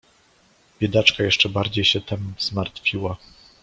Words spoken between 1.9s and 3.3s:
tem zmartwiła."